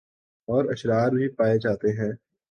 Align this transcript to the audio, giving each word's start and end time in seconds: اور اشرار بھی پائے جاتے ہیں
اور 0.47 0.71
اشرار 0.71 1.11
بھی 1.11 1.27
پائے 1.29 1.57
جاتے 1.59 1.91
ہیں 1.91 2.11